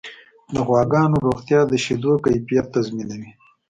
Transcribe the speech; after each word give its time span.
د 0.53 0.55
غواګانو 0.67 1.17
روغتیا 1.25 1.59
د 1.67 1.73
شیدو 1.83 2.13
کیفیت 2.25 2.65
تضمینوي. 2.75 3.31